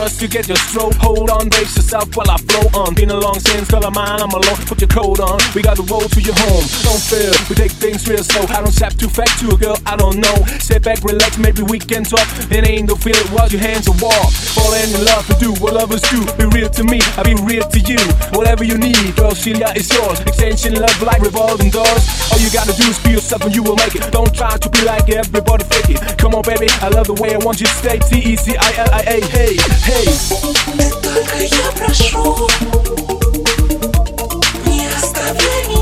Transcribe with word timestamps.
us 0.00 0.16
to 0.18 0.28
get 0.28 0.48
your 0.48 0.56
stroke. 0.56 0.94
Hold 1.02 1.30
on, 1.30 1.48
brace 1.48 1.76
yourself 1.76 2.14
while 2.16 2.30
I 2.30 2.36
flow 2.38 2.66
on. 2.80 2.94
Been 2.94 3.10
a 3.10 3.18
long 3.18 3.38
since, 3.40 3.70
girl 3.70 3.84
of 3.86 3.94
mine, 3.94 4.20
I'm 4.20 4.30
alone. 4.30 4.58
Put 4.66 4.80
your 4.80 4.88
coat 4.88 5.20
on, 5.20 5.38
we 5.54 5.62
got 5.62 5.76
the 5.76 5.86
road 5.86 6.10
to 6.12 6.20
your 6.20 6.34
home. 6.34 6.64
Don't 6.86 7.02
feel, 7.02 7.34
we 7.48 7.54
take 7.54 7.72
things 7.72 8.06
real 8.08 8.22
slow. 8.22 8.46
I 8.48 8.60
don't 8.62 8.72
step 8.72 8.94
too 8.94 9.08
fast 9.08 9.40
to 9.40 9.54
a 9.54 9.58
girl, 9.58 9.76
I 9.86 9.96
don't 9.96 10.18
know. 10.18 10.36
Sit 10.58 10.82
back, 10.82 11.02
relax, 11.04 11.38
maybe 11.38 11.62
we 11.62 11.78
can 11.78 12.04
talk. 12.04 12.26
It 12.50 12.66
ain't 12.66 12.88
no 12.88 12.96
feel 12.96 13.18
while 13.34 13.48
your 13.48 13.60
hands 13.60 13.88
are 13.88 13.98
warm. 14.00 14.28
Falling 14.54 14.90
in 14.94 15.04
love 15.04 15.26
to 15.28 15.34
do 15.38 15.52
what 15.62 15.74
lovers 15.74 16.02
do. 16.08 16.24
Be 16.38 16.46
real 16.54 16.70
to 16.70 16.84
me, 16.84 17.00
I 17.16 17.22
be 17.22 17.34
real 17.42 17.66
to 17.66 17.80
you. 17.80 18.00
Whatever 18.32 18.64
you 18.64 18.78
need, 18.78 19.16
girl, 19.16 19.34
Celia 19.34 19.72
is 19.76 19.90
yours. 19.92 20.20
Extension 20.20 20.74
love 20.74 21.02
like 21.02 21.22
revolving 21.22 21.70
doors. 21.70 22.04
All 22.32 22.38
you 22.38 22.50
gotta 22.50 22.74
do 22.76 22.86
is 22.88 22.98
be 23.02 23.18
yourself 23.18 23.42
and 23.42 23.54
you 23.54 23.62
will 23.62 23.76
make 23.76 23.94
it. 23.94 24.10
Don't 24.12 24.32
try 24.34 24.56
to 24.56 24.68
be 24.70 24.82
like 24.84 25.08
everybody 25.10 25.64
fake 25.64 25.96
it. 25.96 26.18
Come 26.18 26.34
on, 26.34 26.42
baby, 26.42 26.68
I 26.80 26.88
love 26.88 27.06
the 27.06 27.14
way 27.14 27.34
I 27.34 27.38
want 27.38 27.60
you 27.60 27.66
to 27.66 27.72
stay. 27.74 27.98
T 27.98 28.32
E 28.32 28.36
C 28.36 28.56
I 28.56 28.72
L 28.78 28.90
I 28.92 29.00
A, 29.00 29.20
hey, 29.26 29.56
hey. 29.86 29.97
Только 29.98 31.38
я 31.40 31.72
прошу 31.76 32.48
Не 34.64 34.86
оставляй 34.96 35.66
меня 35.66 35.77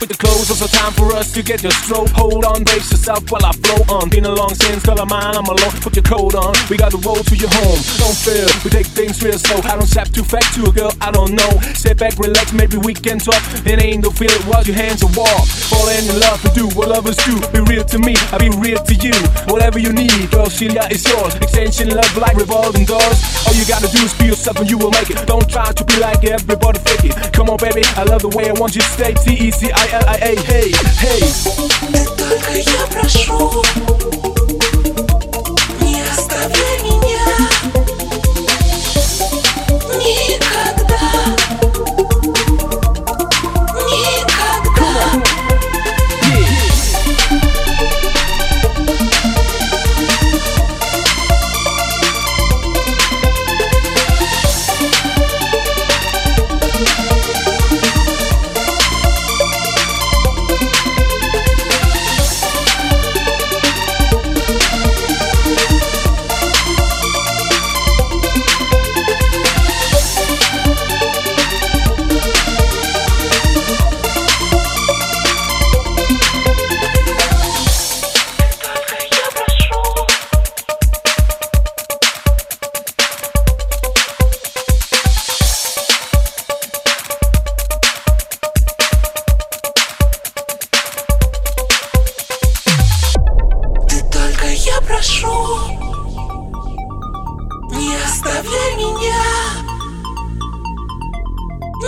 With 0.00 0.10
the 0.10 0.18
close, 0.18 0.50
it's 0.50 0.60
time 0.72 0.92
for 0.92 1.12
us 1.14 1.32
to 1.32 1.42
get 1.42 1.62
your 1.62 1.72
stroke. 1.72 2.08
Hold 2.10 2.44
on, 2.44 2.64
brace 2.64 2.90
yourself 2.90 3.24
while 3.30 3.44
I 3.44 3.52
flow 3.52 3.96
on. 3.96 4.10
Been 4.10 4.26
a 4.26 4.34
long 4.34 4.54
since, 4.54 4.84
girl 4.84 5.00
of 5.00 5.08
mine, 5.08 5.34
I'm 5.34 5.46
alone. 5.46 5.72
Put 5.80 5.96
your 5.96 6.04
coat 6.04 6.34
on, 6.34 6.52
we 6.68 6.76
got 6.76 6.92
the 6.92 7.00
road 7.00 7.24
to 7.24 7.36
your 7.36 7.48
home. 7.48 7.78
Don't 7.96 8.16
feel, 8.16 8.48
we 8.64 8.68
take 8.70 8.86
things 8.92 9.22
real 9.22 9.38
slow. 9.38 9.62
I 9.64 9.76
don't 9.78 9.86
step 9.86 10.08
too 10.08 10.24
fast 10.24 10.54
to 10.56 10.68
a 10.68 10.72
girl, 10.72 10.92
I 11.00 11.10
don't 11.10 11.32
know. 11.32 11.48
Sit 11.72 11.96
back, 11.98 12.18
relax, 12.18 12.52
maybe 12.52 12.76
we 12.76 12.92
can 12.92 13.18
talk. 13.18 13.40
It 13.64 13.80
ain't 13.80 14.04
no 14.04 14.10
feel 14.10 14.30
it, 14.30 14.44
wash 14.46 14.66
your 14.66 14.76
hands 14.76 15.02
and 15.02 15.14
walk. 15.16 15.46
Falling 15.72 16.04
in 16.04 16.20
love 16.20 16.42
to 16.42 16.50
do 16.52 16.68
what 16.76 16.90
lovers 16.90 17.16
do. 17.24 17.40
Be 17.54 17.60
real 17.64 17.84
to 17.84 17.98
me, 17.98 18.14
I'll 18.34 18.42
be 18.42 18.50
real 18.50 18.82
to 18.82 18.94
you. 18.94 19.14
Whatever 19.48 19.78
you 19.78 19.92
need, 19.92 20.30
girl, 20.30 20.50
Celia 20.50 20.84
is 20.90 21.06
yours. 21.08 21.34
Extension 21.40 21.94
love 21.94 22.12
like 22.18 22.36
revolving 22.36 22.84
doors. 22.84 23.18
All 23.46 23.54
you 23.54 23.64
gotta 23.64 23.88
do 23.88 24.02
is 24.04 24.12
be 24.18 24.26
yourself 24.26 24.58
and 24.60 24.68
you 24.68 24.76
will 24.76 24.92
make 24.92 25.08
it. 25.08 25.24
Don't 25.24 25.48
try 25.48 25.72
to 25.72 25.84
be 25.84 25.96
like 25.96 26.24
everybody 26.24 26.78
fake 26.80 27.08
it. 27.08 27.32
Come 27.32 27.48
on, 27.48 27.56
baby, 27.56 27.86
I 27.96 28.04
love 28.04 28.20
the 28.20 28.32
way 28.36 28.50
I 28.50 28.54
want 28.58 28.74
you 28.74 28.82
to 28.82 28.92
stay. 28.92 29.14
T 29.14 29.32
E 29.32 29.50
C 29.50 29.70
I 29.72 29.83
L 29.83 29.83
I 30.07 30.17
A, 30.21 30.35
hey, 30.47 30.71
hey. 30.99 31.19
Ты 31.91 32.05
только 32.15 32.53
я 32.53 32.87
прошу 32.87 33.61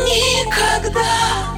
Никогда 0.06 1.55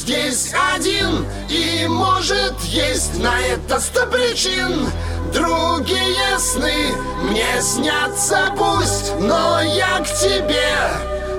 здесь 0.00 0.52
один 0.74 1.26
И 1.48 1.86
может 1.86 2.58
есть 2.62 3.18
на 3.18 3.38
это 3.38 3.78
сто 3.78 4.06
причин 4.06 4.88
Другие 5.32 6.38
сны 6.38 6.92
мне 7.24 7.60
снятся 7.60 8.52
пусть 8.56 9.12
Но 9.20 9.60
я 9.60 10.00
к 10.00 10.06
тебе 10.06 10.74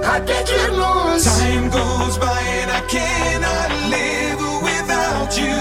опять 0.05 0.51
вернусь 0.51 1.25
Time 1.25 1.71
goes 1.71 2.17
by 2.19 2.39
and 2.61 2.71
I 2.71 2.81
cannot 2.87 3.71
live 3.89 4.41
without 4.61 5.37
you, 5.37 5.57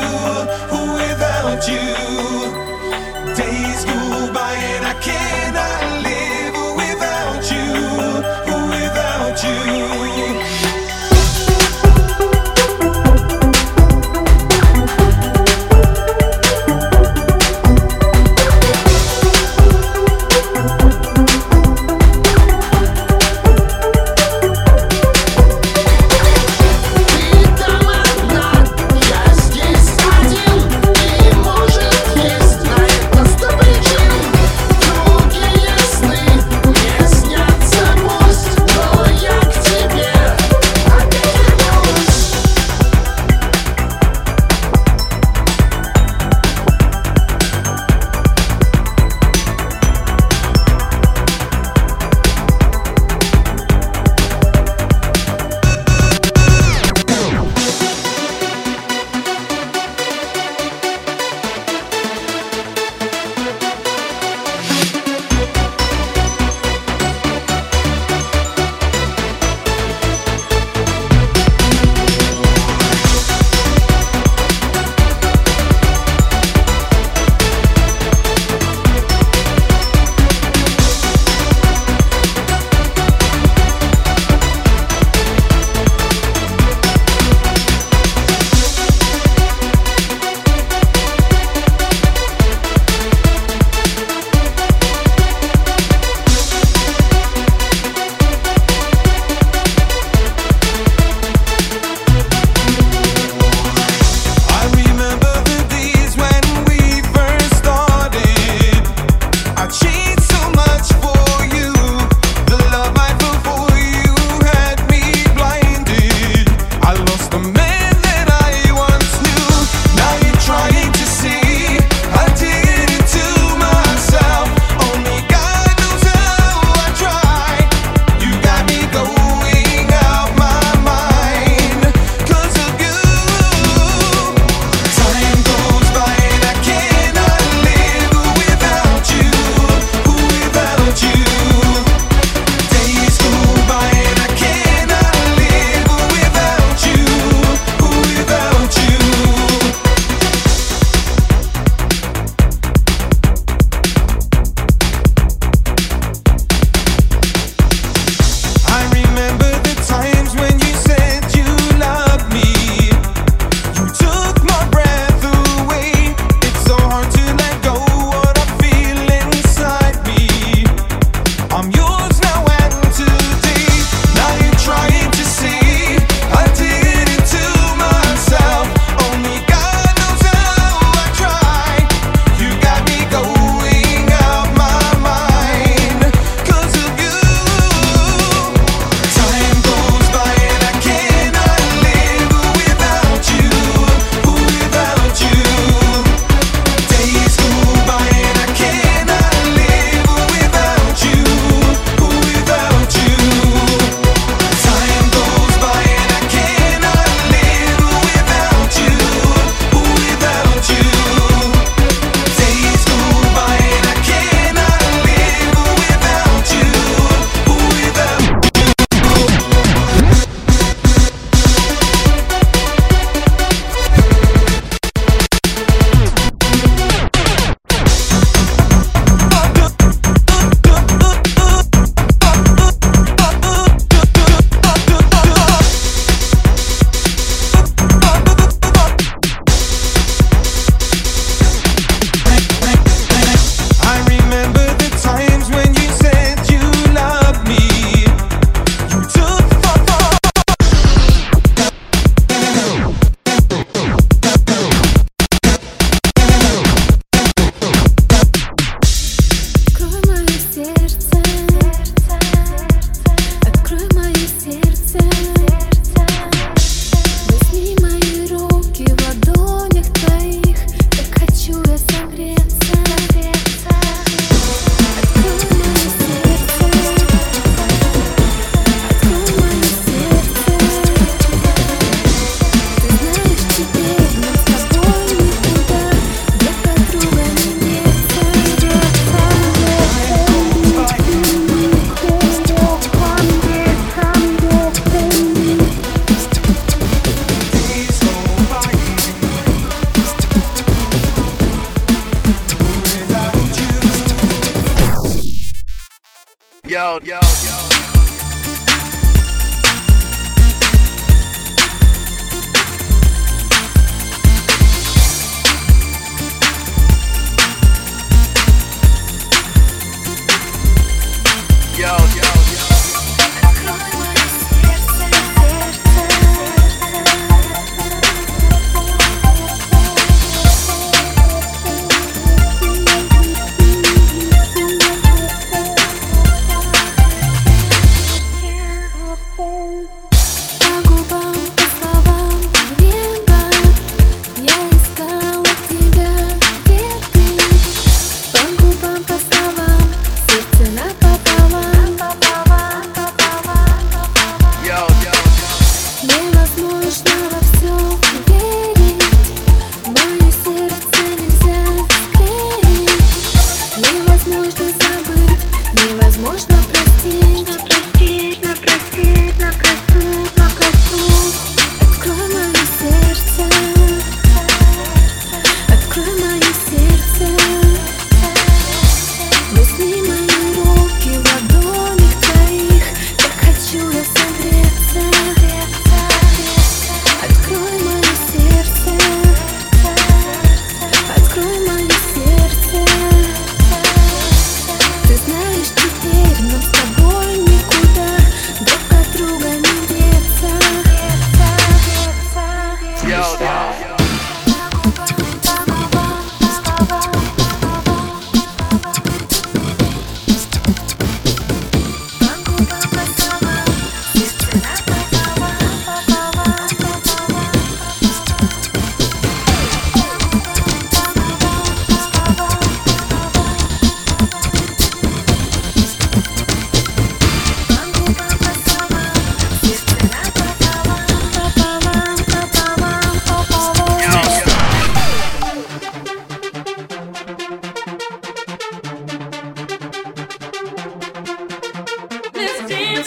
without 0.96 1.68
you. 1.68 2.59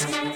Yo. 0.02 0.33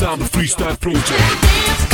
Part 0.00 0.20
of 0.20 0.36
me, 0.36 0.48
and 0.50 1.93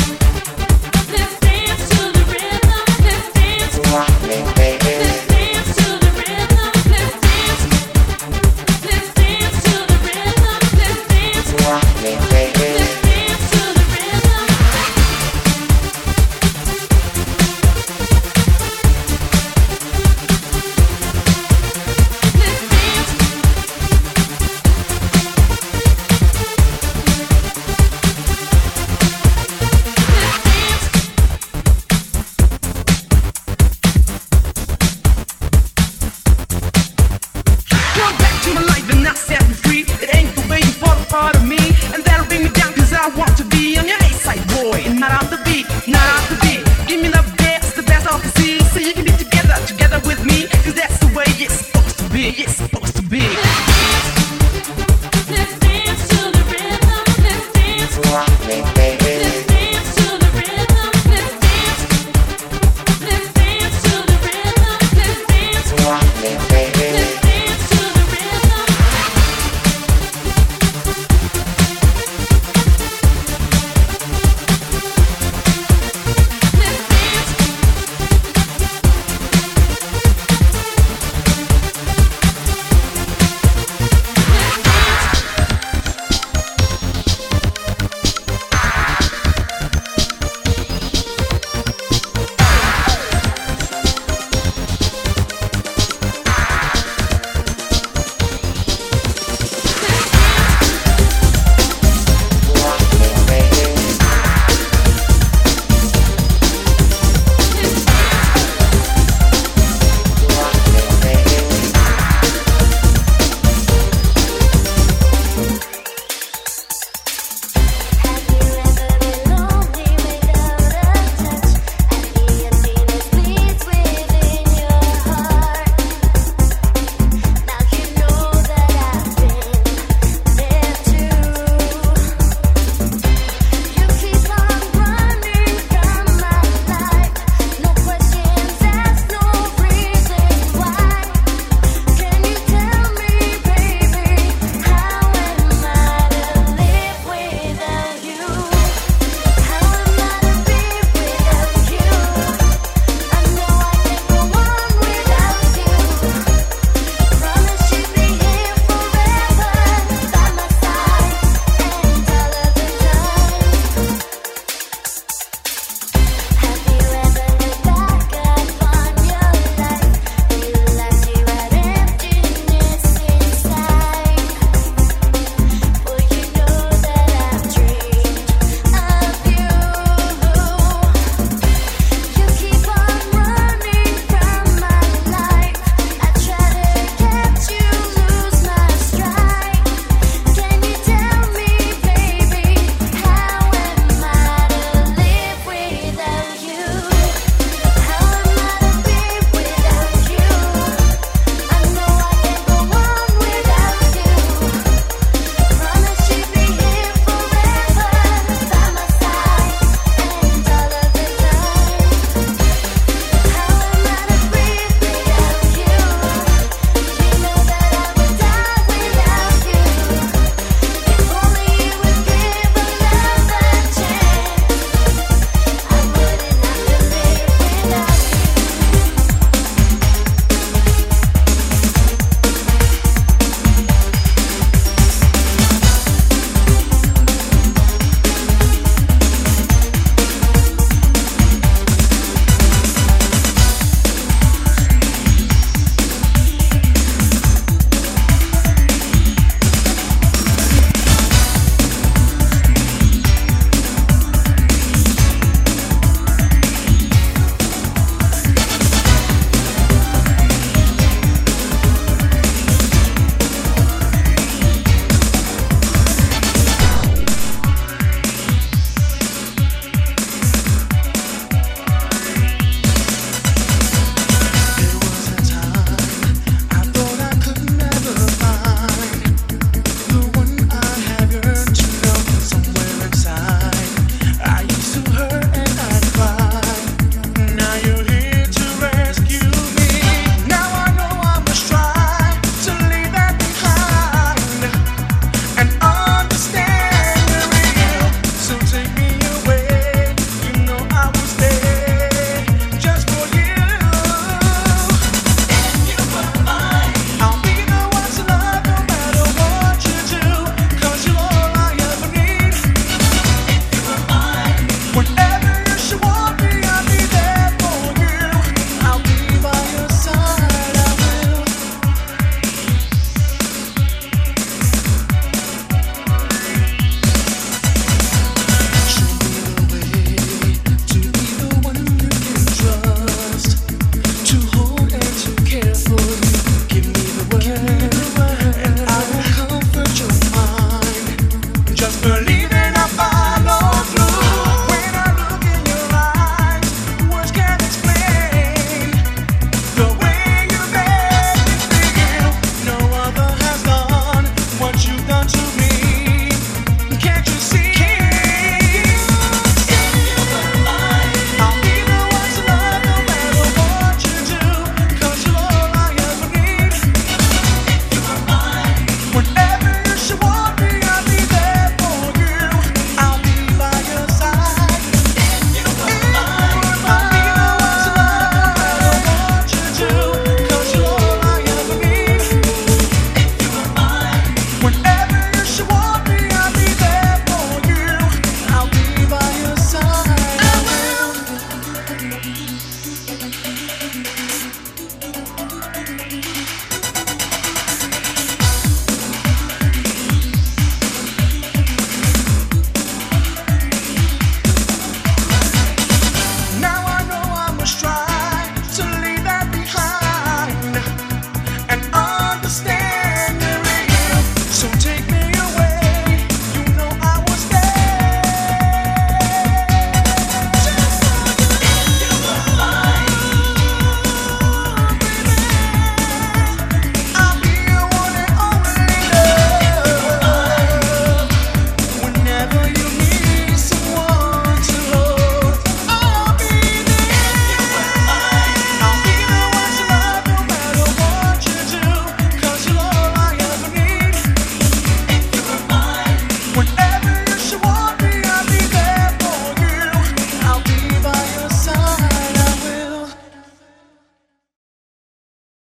I'm 45.11 45.29
the 45.29 45.39
beat. 45.45 45.67
Now 45.89 46.00